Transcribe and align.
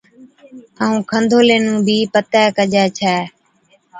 ائُون 0.81 0.93
کنڌولي 1.09 1.57
نُون 1.65 1.77
بِي 1.85 1.97
پَتي 2.13 2.43
ڪجي 2.57 2.85
ڇَي 2.97 3.15